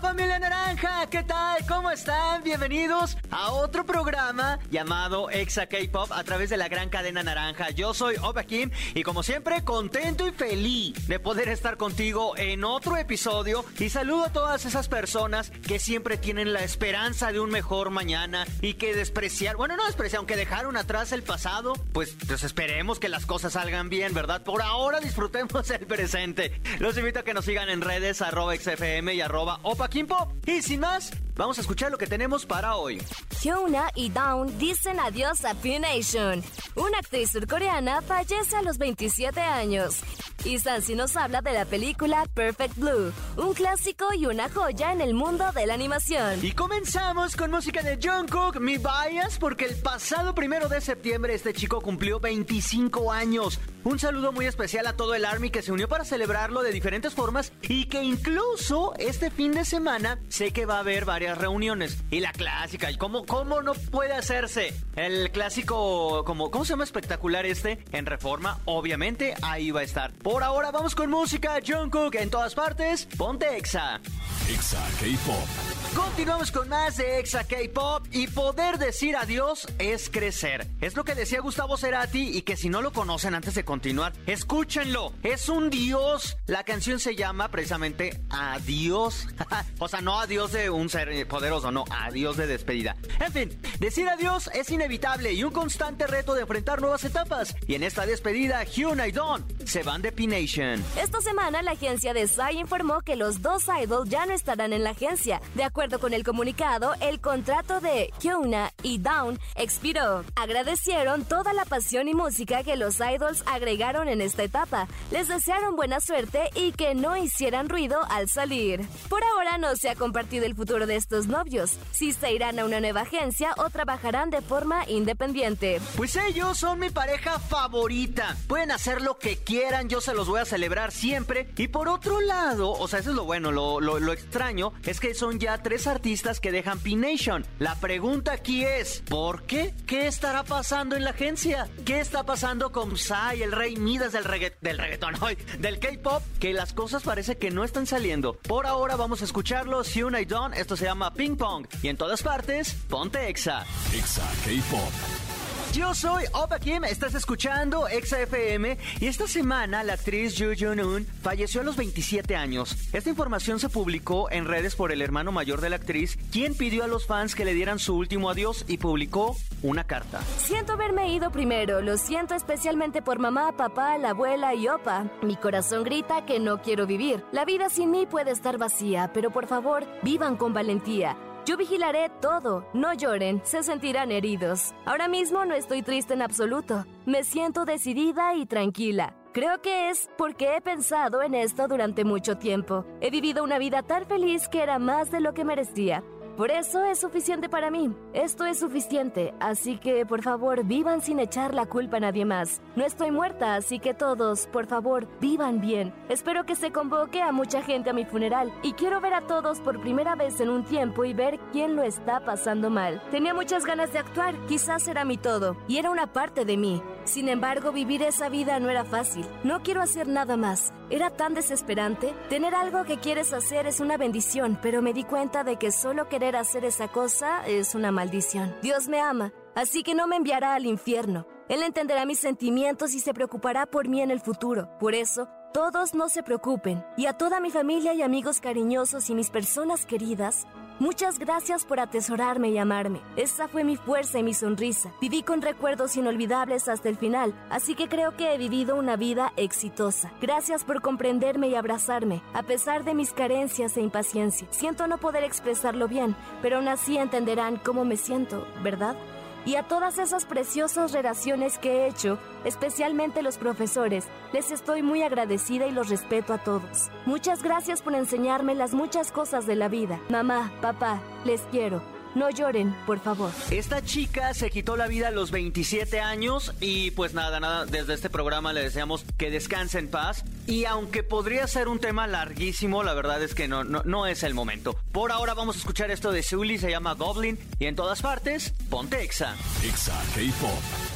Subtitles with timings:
[0.00, 1.66] Familia naranja, ¿qué tal?
[1.66, 2.44] ¿Cómo están?
[2.44, 7.70] Bienvenidos a otro programa llamado Exa K-Pop a través de la gran cadena naranja.
[7.70, 12.62] Yo soy Opa Kim y como siempre contento y feliz de poder estar contigo en
[12.62, 17.50] otro episodio y saludo a todas esas personas que siempre tienen la esperanza de un
[17.50, 22.44] mejor mañana y que despreciar, bueno no despreciar, aunque dejaron atrás el pasado, pues, pues
[22.44, 24.42] esperemos que las cosas salgan bien, ¿verdad?
[24.42, 26.60] Por ahora disfrutemos el presente.
[26.78, 30.30] Los invito a que nos sigan en redes arroba XFM y arroba Opa Kim Pop.
[30.46, 33.02] Y sin más, vamos a escuchar lo que tenemos para hoy.
[33.42, 36.42] Hyuna y Dawn dicen adiós a P-Nation.
[36.74, 40.00] Una actriz surcoreana fallece a los 27 años.
[40.44, 45.00] Y Sansi nos habla de la película Perfect Blue, un clásico y una joya en
[45.00, 46.38] el mundo de la animación.
[46.44, 51.52] Y comenzamos con música de Jungkook, Mi Bias, porque el pasado primero de septiembre este
[51.52, 53.58] chico cumplió 25 años.
[53.88, 57.14] Un saludo muy especial a todo el Army que se unió para celebrarlo de diferentes
[57.14, 61.96] formas y que incluso este fin de semana sé que va a haber varias reuniones.
[62.10, 64.74] Y la clásica, ¿cómo, cómo no puede hacerse?
[64.94, 67.82] El clásico, como, ¿cómo se llama espectacular este?
[67.92, 70.12] En reforma, obviamente, ahí va a estar.
[70.12, 74.02] Por ahora vamos con música, Jungkook en todas partes, ponte Exa.
[74.50, 75.46] Exa K-Pop.
[75.94, 80.66] Continuamos con más de Exa K-Pop y poder decir adiós es crecer.
[80.82, 84.12] Es lo que decía Gustavo Cerati y que si no lo conocen antes de continuar,
[84.26, 85.12] escúchenlo.
[85.22, 86.36] Es un dios.
[86.46, 89.28] La canción se llama precisamente Adiós.
[89.78, 92.96] o sea, no adiós de un ser poderoso, no, adiós de despedida.
[93.24, 97.54] En fin, decir adiós es inevitable y un constante reto de enfrentar nuevas etapas.
[97.68, 100.82] Y en esta despedida, Hyuna y Dawn se van de P-Nation.
[101.00, 104.82] Esta semana la agencia de Psy informó que los dos idols ya no estarán en
[104.82, 105.40] la agencia.
[105.54, 110.24] De acuerdo con el comunicado, el contrato de Hyuna y Dawn expiró.
[110.34, 114.88] Agradecieron toda la pasión y música que los idols agregaron en esta etapa.
[115.10, 118.86] Les desearon buena suerte y que no hicieran ruido al salir.
[119.08, 122.64] Por ahora no se ha compartido el futuro de estos novios, si se irán a
[122.64, 125.80] una nueva agencia o trabajarán de forma independiente.
[125.96, 128.36] Pues ellos son mi pareja favorita.
[128.46, 131.50] Pueden hacer lo que quieran, yo se los voy a celebrar siempre.
[131.56, 135.00] Y por otro lado, o sea, eso es lo bueno, lo, lo, lo extraño, es
[135.00, 137.44] que son ya tres artistas que dejan P-Nation.
[137.58, 139.74] La pregunta aquí es, ¿por qué?
[139.86, 141.68] ¿Qué estará pasando en la agencia?
[141.84, 146.22] ¿Qué está pasando con Psy, el rey Midas del, regga del reggaetón, hoy, del K-pop?
[146.38, 148.34] Que las cosas parece que no están saliendo.
[148.34, 150.52] Por ahora vamos a escucharlo, Hyuna y Dawn.
[150.52, 151.66] Esto se llama Ping Pong.
[151.82, 153.64] Y en todas partes, ponte Exa.
[153.94, 155.37] Exa K-Pop.
[155.74, 161.06] Yo soy Opa Kim, estás escuchando Exa FM y esta semana la actriz Yoo Jun-un
[161.22, 162.74] falleció a los 27 años.
[162.92, 166.84] Esta información se publicó en redes por el hermano mayor de la actriz, quien pidió
[166.84, 170.20] a los fans que le dieran su último adiós y publicó una carta.
[170.38, 175.10] Siento haberme ido primero, lo siento especialmente por mamá, papá, la abuela y Opa.
[175.22, 177.24] Mi corazón grita que no quiero vivir.
[177.30, 181.16] La vida sin mí puede estar vacía, pero por favor, vivan con valentía.
[181.48, 184.74] Yo vigilaré todo, no lloren, se sentirán heridos.
[184.84, 189.14] Ahora mismo no estoy triste en absoluto, me siento decidida y tranquila.
[189.32, 192.84] Creo que es porque he pensado en esto durante mucho tiempo.
[193.00, 196.04] He vivido una vida tan feliz que era más de lo que merecía.
[196.38, 197.92] Por eso es suficiente para mí.
[198.12, 202.60] Esto es suficiente, así que por favor vivan sin echar la culpa a nadie más.
[202.76, 205.92] No estoy muerta, así que todos, por favor, vivan bien.
[206.08, 209.58] Espero que se convoque a mucha gente a mi funeral y quiero ver a todos
[209.58, 213.02] por primera vez en un tiempo y ver quién lo está pasando mal.
[213.10, 216.80] Tenía muchas ganas de actuar, quizás era mi todo, y era una parte de mí.
[217.08, 219.24] Sin embargo, vivir esa vida no era fácil.
[219.42, 220.74] No quiero hacer nada más.
[220.90, 222.12] Era tan desesperante.
[222.28, 226.10] Tener algo que quieres hacer es una bendición, pero me di cuenta de que solo
[226.10, 228.54] querer hacer esa cosa es una maldición.
[228.60, 231.26] Dios me ama, así que no me enviará al infierno.
[231.48, 234.68] Él entenderá mis sentimientos y se preocupará por mí en el futuro.
[234.78, 236.84] Por eso, todos no se preocupen.
[236.98, 240.46] Y a toda mi familia y amigos cariñosos y mis personas queridas,
[240.80, 243.00] Muchas gracias por atesorarme y amarme.
[243.16, 244.92] Esa fue mi fuerza y mi sonrisa.
[245.00, 249.32] Viví con recuerdos inolvidables hasta el final, así que creo que he vivido una vida
[249.36, 250.12] exitosa.
[250.20, 254.46] Gracias por comprenderme y abrazarme, a pesar de mis carencias e impaciencia.
[254.50, 258.94] Siento no poder expresarlo bien, pero aún así entenderán cómo me siento, ¿verdad?
[259.44, 265.02] Y a todas esas preciosas relaciones que he hecho, especialmente los profesores, les estoy muy
[265.02, 266.90] agradecida y los respeto a todos.
[267.06, 270.00] Muchas gracias por enseñarme las muchas cosas de la vida.
[270.08, 271.97] Mamá, papá, les quiero.
[272.18, 273.30] No lloren, por favor.
[273.48, 277.94] Esta chica se quitó la vida a los 27 años y pues nada, nada, desde
[277.94, 280.24] este programa le deseamos que descanse en paz.
[280.48, 284.24] Y aunque podría ser un tema larguísimo, la verdad es que no, no, no es
[284.24, 284.74] el momento.
[284.90, 288.52] Por ahora vamos a escuchar esto de Zully, se llama Goblin y en todas partes,
[288.68, 289.36] ponte Exa.
[289.62, 290.87] Exa K-Pop.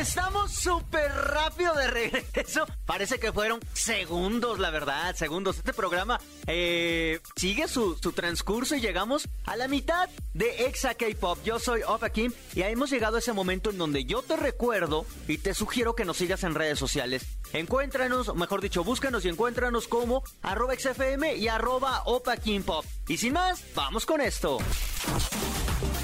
[0.00, 2.66] Estamos súper rápido de regreso.
[2.84, 5.58] Parece que fueron segundos, la verdad, segundos.
[5.58, 11.38] Este programa eh, sigue su, su, transcurso y llegamos a la mitad de Exa K-Pop.
[11.44, 15.06] Yo soy Opa Kim y hemos llegado a ese momento en donde yo te recuerdo
[15.28, 17.24] y te sugiero que nos sigas en redes sociales.
[17.52, 22.84] Encuéntranos, mejor dicho, búscanos y encuéntranos como arroba XFM y arroba Opa Kim Pop.
[23.06, 24.58] Y sin más, vamos con esto.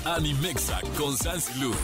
[0.05, 1.17] Animexa con
[1.61, 1.75] Lu.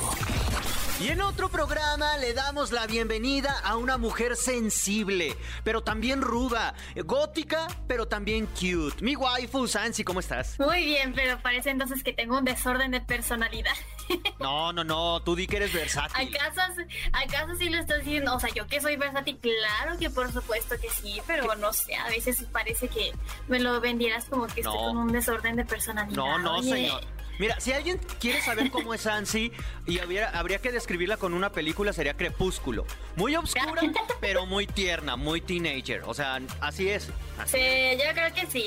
[0.98, 6.74] Y en otro programa le damos la bienvenida a una mujer sensible, pero también ruda,
[7.04, 9.04] gótica, pero también cute.
[9.04, 10.58] Mi waifu, Sansi, ¿cómo estás?
[10.58, 13.74] Muy bien, pero parece entonces que tengo un desorden de personalidad.
[14.38, 16.28] No, no, no, tú di que eres versátil.
[16.28, 16.80] ¿Acaso,
[17.12, 18.36] ¿Acaso sí lo estás diciendo?
[18.36, 21.96] O sea, yo que soy versátil, claro que por supuesto que sí, pero no sé,
[21.96, 23.12] a veces parece que
[23.48, 26.16] me lo vendieras como que estoy con un desorden de personalidad.
[26.16, 27.00] No, no, señor.
[27.38, 29.52] Mira, si alguien quiere saber cómo es Ansi
[29.86, 32.86] y habría que describirla con una película, sería Crepúsculo.
[33.14, 33.82] Muy oscura,
[34.20, 36.02] pero muy tierna, muy teenager.
[36.04, 37.04] O sea, así es.
[37.46, 37.58] sí,
[37.98, 38.64] yo creo que sí.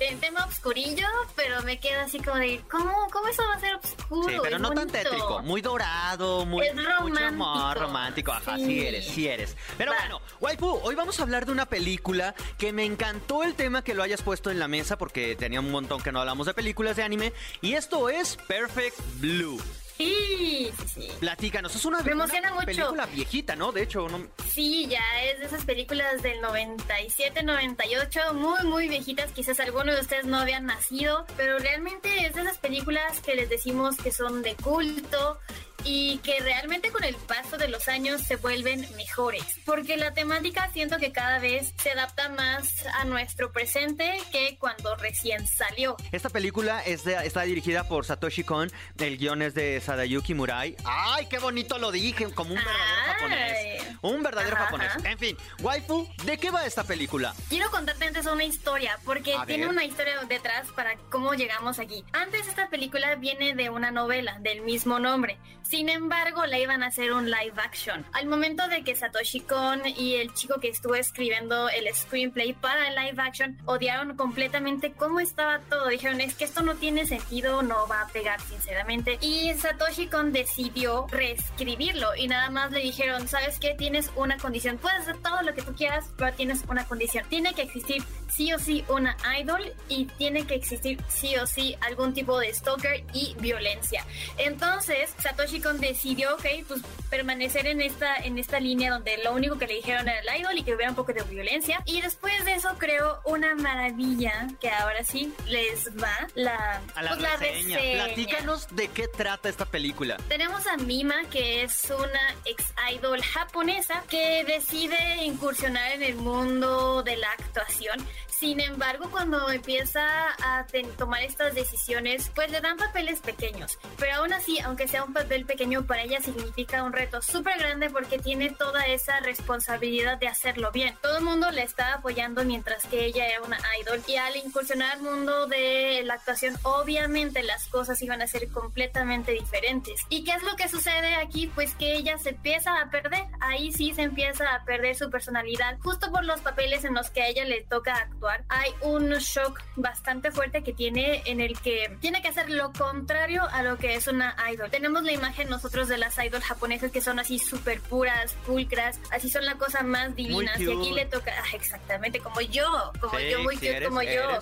[0.00, 3.74] Es, tema oscurillo, pero me queda así como de, ¿cómo, cómo eso va a ser
[3.74, 4.28] oscuro?
[4.28, 5.42] Sí, pero no tan tétrico.
[5.42, 7.74] Muy dorado, muy, romántico.
[7.74, 8.32] romántico.
[8.32, 8.86] Ajá, sí.
[8.86, 9.56] eres, sí eres.
[9.76, 13.82] Pero bueno, Waifu, hoy vamos a hablar de una película que me encantó el tema
[13.82, 16.54] que lo hayas puesto en la mesa porque tenía un montón que no hablamos de
[16.54, 19.60] películas de anime y esto es Perfect Blue.
[19.96, 21.08] Sí, sí, sí.
[21.20, 23.72] Platícanos, es una, Me emociona una película viejita, ¿no?
[23.72, 24.26] De hecho, no...
[24.52, 29.32] Sí, ya es de esas películas del 97, 98, muy, muy viejitas.
[29.32, 33.48] Quizás algunos de ustedes no habían nacido, pero realmente es de esas películas que les
[33.48, 35.38] decimos que son de culto
[35.86, 40.68] y que realmente con el paso de los años se vuelven mejores, porque la temática
[40.72, 45.96] siento que cada vez se adapta más a nuestro presente que cuando recién salió.
[46.12, 50.76] Esta película es está dirigida por Satoshi Kon, el guion es de Sadayuki Murai.
[50.84, 52.32] ¡Ay, qué bonito lo dije!
[52.34, 53.82] Como un verdadero japonés.
[54.02, 54.92] Un verdadero japonés.
[55.04, 57.34] En fin, waifu, ¿de qué va esta película?
[57.48, 62.04] Quiero contarte antes una historia, porque tiene una historia detrás para cómo llegamos aquí.
[62.12, 65.38] Antes esta película viene de una novela del mismo nombre.
[65.76, 68.02] Sin embargo, la iban a hacer un live action.
[68.14, 72.88] Al momento de que Satoshi Kon y el chico que estuvo escribiendo el screenplay para
[72.88, 75.88] el live action odiaron completamente cómo estaba todo.
[75.88, 79.18] Dijeron, es que esto no tiene sentido, no va a pegar sinceramente.
[79.20, 83.74] Y Satoshi Kon decidió reescribirlo y nada más le dijeron, ¿sabes qué?
[83.74, 84.78] Tienes una condición.
[84.78, 87.26] Puedes hacer todo lo que tú quieras, pero tienes una condición.
[87.28, 88.02] Tiene que existir
[88.34, 92.54] sí o sí una idol y tiene que existir sí o sí algún tipo de
[92.54, 94.06] stalker y violencia.
[94.38, 96.80] Entonces, Satoshi Decidió, ok, pues
[97.10, 100.56] permanecer en esta, en esta línea donde lo único que le dijeron era el idol
[100.58, 101.82] y que hubiera un poco de violencia.
[101.84, 107.16] Y después de eso creó una maravilla que ahora sí les va la, a la,
[107.16, 107.78] pues, reseña.
[107.78, 110.16] Platícanos de qué trata esta película.
[110.28, 117.02] Tenemos a Mima, que es una ex idol japonesa que decide incursionar en el mundo
[117.02, 118.04] de la actuación
[118.38, 120.02] sin embargo, cuando empieza
[120.42, 120.66] a
[120.98, 123.78] tomar estas decisiones, pues le dan papeles pequeños.
[123.98, 127.88] Pero aún así, aunque sea un papel pequeño, para ella significa un reto súper grande
[127.88, 130.94] porque tiene toda esa responsabilidad de hacerlo bien.
[131.00, 134.02] Todo el mundo le está apoyando mientras que ella era una idol.
[134.06, 139.32] Y al incursionar al mundo de la actuación, obviamente las cosas iban a ser completamente
[139.32, 140.02] diferentes.
[140.10, 141.46] ¿Y qué es lo que sucede aquí?
[141.54, 143.24] Pues que ella se empieza a perder.
[143.40, 147.22] Ahí sí se empieza a perder su personalidad, justo por los papeles en los que
[147.22, 151.96] a ella le toca actuar hay un shock bastante fuerte que tiene en el que
[152.00, 154.70] tiene que hacer lo contrario a lo que es una idol.
[154.70, 159.30] Tenemos la imagen nosotros de las idols japonesas que son así súper puras, pulcras, así
[159.30, 160.52] son la cosa más divina.
[160.58, 164.38] Y aquí le toca, ah, exactamente, como yo, como yo, muy cute, como yo.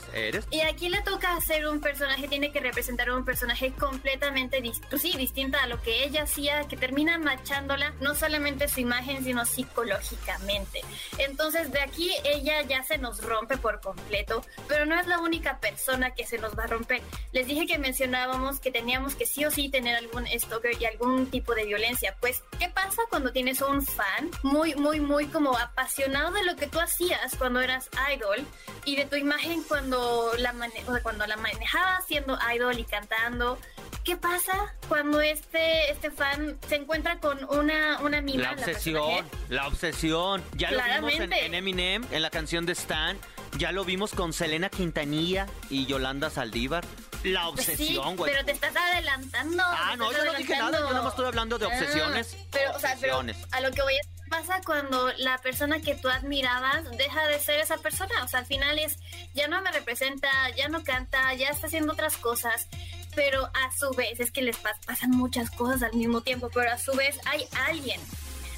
[0.51, 4.61] Y aquí le toca hacer un personaje, tiene que representar un personaje completamente
[4.91, 9.25] pues sí, distinta a lo que ella hacía, que termina machándola, no solamente su imagen,
[9.25, 10.81] sino psicológicamente.
[11.19, 15.61] Entonces de aquí ella ya se nos rompe por completo, pero no es la única
[15.61, 17.03] persona que se nos va a romper.
[17.33, 21.31] Les dije que mencionábamos que teníamos que sí o sí tener algún stalker y algún
[21.31, 22.17] tipo de violencia.
[22.21, 26.67] Pues, ¿qué pasa cuando tienes un fan muy, muy, muy como apasionado de lo que
[26.67, 28.45] tú hacías cuando eras idol
[28.85, 30.55] y de tu imagen cuando la,
[31.03, 33.59] cuando la manejabas siendo idol y cantando?
[34.05, 38.43] ¿Qué pasa cuando este, este fan se encuentra con una, una mima?
[38.43, 40.45] La obsesión, la, obsesión.
[40.57, 43.17] Ya lo vimos en, en, Eminem, en la canción de Stan.
[43.59, 46.85] Ya lo vimos con Selena Quintanilla y Yolanda Saldívar.
[47.23, 48.31] La obsesión, güey.
[48.33, 49.63] pero te estás adelantando.
[49.65, 52.37] Ah, no, yo no dije nada, yo nada más estoy hablando de Ah, obsesiones.
[52.51, 56.09] pero, o sea, pero a lo que voy es pasa cuando la persona que tú
[56.09, 58.25] admirabas deja de ser esa persona.
[58.25, 58.99] O sea, al final es,
[59.33, 62.69] ya no me representa, ya no canta, ya está haciendo otras cosas.
[63.15, 66.71] Pero a su vez, es que les pas- pasan muchas cosas al mismo tiempo, pero
[66.73, 68.01] a su vez hay alguien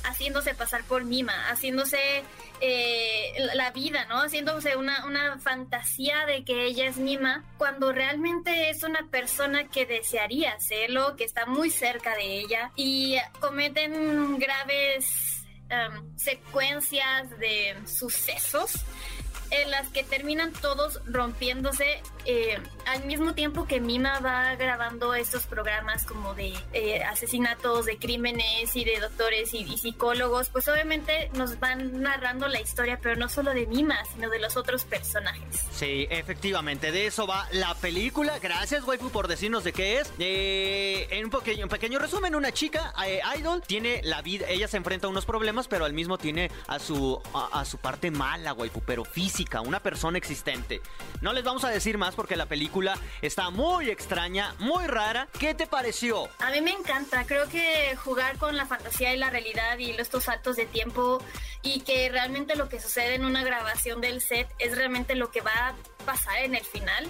[0.07, 2.23] haciéndose pasar por Mima, haciéndose
[2.61, 4.23] eh, la vida, ¿no?
[4.23, 9.87] Haciéndose una, una fantasía de que ella es Mima, cuando realmente es una persona que
[9.87, 18.85] desearía serlo, que está muy cerca de ella y cometen graves em, secuencias de sucesos
[19.51, 25.45] en las que terminan todos rompiéndose eh, al mismo tiempo que Mima va grabando estos
[25.45, 31.61] programas como de eh, asesinatos, de crímenes y de doctores y, psicólogos, pues obviamente nos
[31.61, 35.61] van narrando la historia, pero no solo de Mima, sino de los otros personajes.
[35.73, 38.39] Sí, efectivamente, de eso va la película.
[38.41, 40.13] Gracias, waifu, por decirnos de qué es.
[40.19, 42.93] Eh, en un pequeño, un pequeño resumen, una chica
[43.39, 46.79] idol tiene la vida, ella se enfrenta a unos problemas, pero al mismo tiene a
[46.79, 50.81] su a, a su parte mala, waifu, pero física, una persona existente.
[51.21, 55.29] No les vamos a decir más porque la película está muy extraña, muy rara.
[55.39, 56.29] ¿Qué te pareció?
[56.39, 60.25] A mí me encanta, creo que jugar con la fantasía y la realidad y estos
[60.25, 61.23] saltos de tiempo
[61.63, 65.43] y que realmente lo que sucede en una grabación del set es realmente lo que
[65.43, 65.75] va a
[66.07, 67.07] pasar en el final.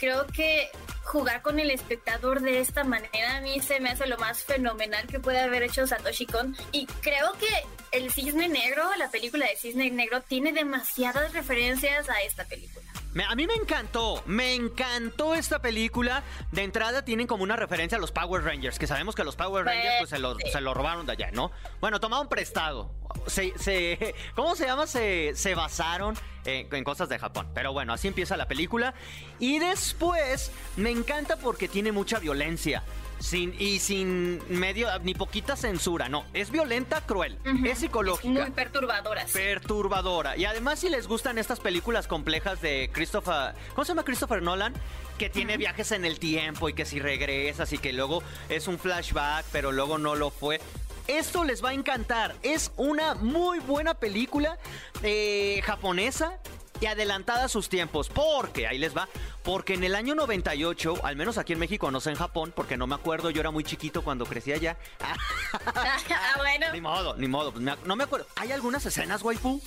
[0.00, 0.70] Creo que
[1.04, 5.06] jugar con el espectador de esta manera a mí se me hace lo más fenomenal
[5.06, 7.48] que puede haber hecho Satoshi Kon y creo que
[7.92, 12.90] el Cisne Negro, la película de Cisne Negro tiene demasiadas referencias a esta película.
[13.12, 16.22] Me- a mí me encantó, me encantó esta película.
[16.52, 19.64] De entrada tienen como una referencia a los Power Rangers, que sabemos que los Power
[19.64, 21.50] Rangers pues, se, lo, se lo robaron de allá, ¿no?
[21.80, 22.92] Bueno, tomaron prestado.
[23.26, 24.86] Se, se- ¿Cómo se llama?
[24.86, 27.48] Se, se basaron eh, en cosas de Japón.
[27.52, 28.94] Pero bueno, así empieza la película.
[29.40, 32.82] Y después me encanta porque tiene mucha violencia.
[33.20, 36.24] Sin, y sin medio, ni poquita censura, no.
[36.32, 37.38] Es violenta, cruel.
[37.64, 39.30] Es psicológica Muy perturbadoras.
[39.30, 40.36] perturbadora.
[40.38, 43.54] Y además, si les gustan estas películas complejas de Christopher.
[43.74, 44.72] ¿Cómo se llama Christopher Nolan?
[45.18, 48.78] Que tiene viajes en el tiempo y que si regresas y que luego es un
[48.78, 50.58] flashback, pero luego no lo fue.
[51.06, 52.36] Esto les va a encantar.
[52.42, 54.58] Es una muy buena película
[55.02, 56.38] eh, japonesa
[56.80, 58.08] y adelantada a sus tiempos.
[58.08, 59.08] Porque, ahí les va,
[59.42, 62.76] porque en el año 98, al menos aquí en México, no sé en Japón, porque
[62.76, 64.76] no me acuerdo, yo era muy chiquito cuando crecí allá.
[65.00, 65.14] ah,
[66.38, 66.66] bueno.
[66.72, 67.52] Ni modo, ni modo.
[67.52, 68.26] pues no me acuerdo.
[68.36, 69.60] ¿Hay algunas escenas, waifu?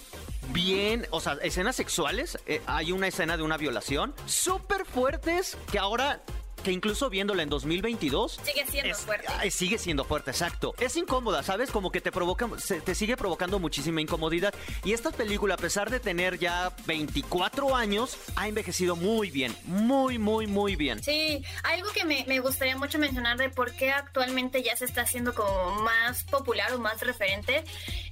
[0.49, 2.37] Bien, o sea, escenas sexuales.
[2.45, 4.13] Eh, hay una escena de una violación.
[4.25, 6.21] Súper fuertes que ahora,
[6.63, 8.39] que incluso viéndola en 2022...
[8.43, 9.27] Sigue siendo es- fuerte.
[9.37, 10.73] ay, sigue siendo fuerte, exacto.
[10.79, 11.69] Es incómoda, ¿sabes?
[11.69, 14.53] Como que te provoca, se- te sigue provocando muchísima incomodidad.
[14.83, 19.55] Y esta película, a pesar de tener ya 24 años, ha envejecido muy bien.
[19.65, 21.03] Muy, muy, muy bien.
[21.03, 25.01] Sí, algo que me, me gustaría mucho mencionar de por qué actualmente ya se está
[25.01, 27.63] haciendo como más popular o más referente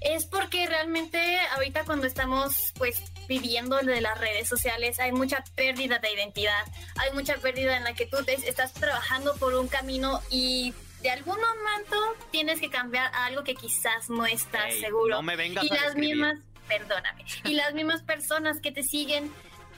[0.01, 5.99] es porque realmente ahorita cuando estamos pues viviendo de las redes sociales hay mucha pérdida
[5.99, 6.63] de identidad,
[6.97, 11.09] hay mucha pérdida en la que tú te estás trabajando por un camino y de
[11.09, 11.97] algún momento
[12.31, 15.15] tienes que cambiar a algo que quizás no estás Ey, seguro.
[15.15, 19.31] no me vengas y a las mismas, perdóname, y las mismas personas que te siguen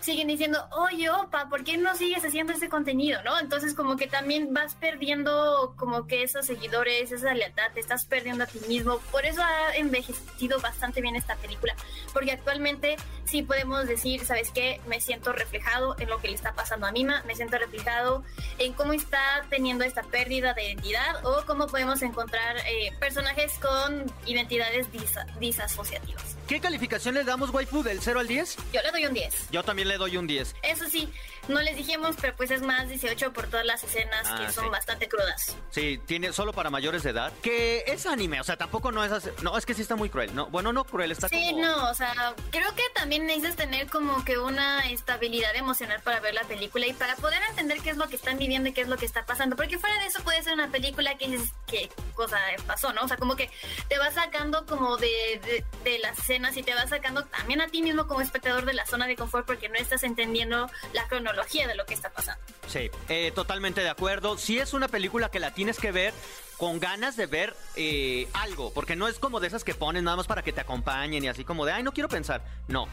[0.04, 3.40] siguen diciendo, oye, opa, ¿por qué no sigues haciendo ese contenido, no?
[3.40, 8.44] Entonces como que también vas perdiendo como que esos seguidores, esa lealtad, te estás perdiendo
[8.44, 9.00] a ti mismo.
[9.12, 11.74] Por eso ha envejecido bastante bien esta película,
[12.12, 14.82] porque actualmente sí podemos decir, ¿sabes qué?
[14.88, 18.24] Me siento reflejado en lo que le está pasando a Mima, me siento reflejado
[18.58, 24.06] en cómo está teniendo esta pérdida de identidad o cómo podemos encontrar eh, personajes con
[24.26, 26.33] identidades disa- disasociativas.
[26.48, 28.58] ¿Qué calificación le damos, waifu, del 0 al 10?
[28.74, 29.50] Yo le doy un 10.
[29.52, 30.56] Yo también le doy un 10.
[30.62, 31.12] Eso sí,
[31.48, 34.66] no les dijimos, pero pues es más 18 por todas las escenas Ah, que son
[34.66, 34.70] sí.
[34.70, 35.56] bastante crudas.
[35.72, 37.32] Sí, tiene solo para mayores de edad.
[37.42, 40.10] Que es anime, o sea, tampoco no es así- No, es que sí está muy
[40.10, 40.36] cruel.
[40.36, 41.62] No, bueno, no cruel, está Sí, como...
[41.66, 46.34] no, o sea, creo que también necesitas tener como que una estabilidad emocional para ver
[46.34, 48.90] la película y para poder entender qué es lo que están viviendo y qué es
[48.90, 49.56] lo que está pasando.
[49.56, 53.04] Porque fuera de eso puede ser una película que dices, ¿qué cosa pasó, no?
[53.04, 53.50] O sea, como que
[53.88, 57.68] te va sacando como de, de, de las escenas y te va sacando también a
[57.68, 61.68] ti mismo como espectador de la zona de confort porque no estás entendiendo la cronología
[61.68, 62.42] de lo que está pasando.
[62.68, 64.38] Sí, eh, totalmente de acuerdo.
[64.38, 66.14] Sí es una película que la tienes que ver
[66.58, 70.18] con ganas de ver eh, algo, porque no es como de esas que ponen nada
[70.18, 72.44] más para que te acompañen y así como de, ay, no quiero pensar.
[72.68, 72.88] No.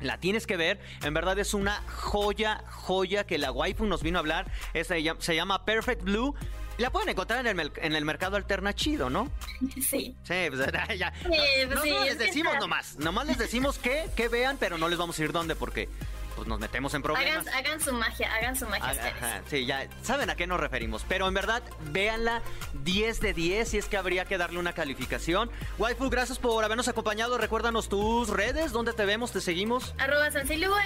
[0.00, 4.18] La tienes que ver, en verdad es una joya, joya que la waifu nos vino
[4.18, 4.50] a hablar.
[4.72, 6.34] Es- se llama Perfect Blue.
[6.78, 9.30] La pueden encontrar en el, en el mercado alterna chido, ¿no?
[9.74, 10.14] Sí.
[10.22, 10.58] Sí, pues
[10.98, 11.12] ya.
[11.22, 12.96] pues no, sí, no es les decimos nomás.
[12.98, 15.88] Nomás les decimos que, que vean, pero no les vamos a decir dónde porque
[16.34, 17.46] pues nos metemos en problemas.
[17.48, 19.42] Hagan, su magia, hagan su magia.
[19.48, 21.04] sí, ya saben a qué nos referimos.
[21.08, 22.42] Pero en verdad, véanla
[22.82, 25.50] 10 de 10 si es que habría que darle una calificación.
[25.78, 27.38] Waifu, gracias por habernos acompañado.
[27.38, 29.32] Recuérdanos tus redes, ¿dónde te vemos?
[29.32, 29.94] ¿Te seguimos?
[29.98, 30.28] Arroba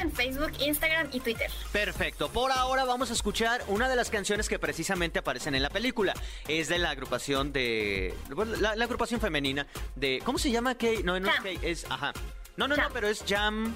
[0.00, 1.50] en Facebook, Instagram y Twitter.
[1.72, 2.28] Perfecto.
[2.28, 6.14] Por ahora vamos a escuchar una de las canciones que precisamente aparecen en la película.
[6.46, 8.14] Es de la agrupación de...
[8.60, 10.20] La, agrupación femenina de...
[10.24, 10.74] ¿Cómo se llama?
[10.76, 11.02] Kay?
[11.02, 11.86] No, no es Kay, es...
[11.90, 12.12] Ajá.
[12.56, 13.74] No, no, no, pero es Jam...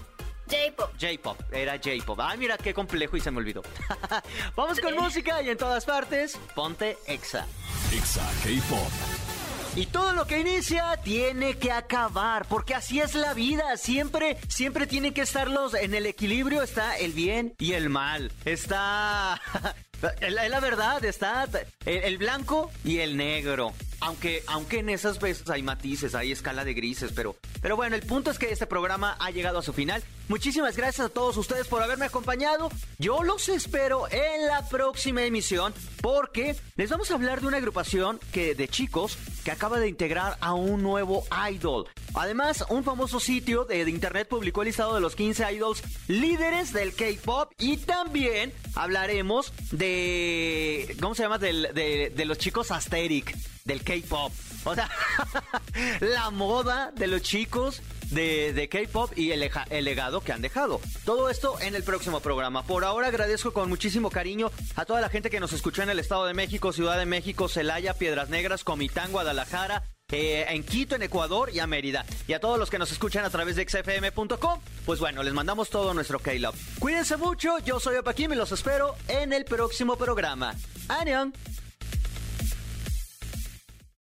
[0.53, 0.91] J-Pop.
[1.01, 2.21] J-Pop, era J-Pop.
[2.21, 3.63] Ay, mira qué complejo y se me olvidó.
[4.57, 7.47] Vamos con música y en todas partes, ponte Exa.
[7.91, 9.33] Exa K-Pop.
[9.75, 13.79] Y todo lo que inicia tiene que acabar, porque así es la vida.
[13.79, 18.31] Siempre, siempre tiene que estar los, en el equilibrio está el bien y el mal.
[18.45, 19.41] Está,
[20.21, 21.49] es la, verdad, está
[21.87, 23.73] el blanco y el negro.
[24.01, 28.02] Aunque, aunque en esas veces hay matices, hay escala de grises, pero, pero bueno, el
[28.02, 30.02] punto es que este programa ha llegado a su final.
[30.28, 32.71] Muchísimas gracias a todos ustedes por haberme acompañado.
[32.99, 38.19] Yo los espero en la próxima emisión porque les vamos a hablar de una agrupación
[38.33, 41.87] que, de chicos que acaba de integrar a un nuevo idol.
[42.14, 46.95] Además, un famoso sitio de, internet publicó el listado de los 15 idols líderes del
[46.95, 50.97] K-pop y también hablaremos de.
[51.00, 51.38] ¿Cómo se llama?
[51.38, 54.33] de, de los chicos Asteric del K-pop.
[54.64, 54.88] O sea,
[56.00, 57.52] la moda de los chicos
[58.11, 60.81] de, K-pop y el, el, legado que han dejado.
[61.05, 62.65] Todo esto en el próximo programa.
[62.65, 65.99] Por ahora agradezco con muchísimo cariño a toda la gente que nos escuchó en el
[65.99, 69.85] Estado de México, Ciudad de México, Celaya, Piedras Negras, Comitán, Guadalajara.
[70.15, 72.05] Eh, en Quito, en Ecuador y a Mérida.
[72.29, 75.71] Y a todos los que nos escuchan a través de xfm.com, pues bueno, les mandamos
[75.71, 76.55] todo nuestro K-Love.
[76.79, 80.55] Cuídense mucho, yo soy Opaquim y los espero en el próximo programa.
[80.89, 81.33] ¡Anion!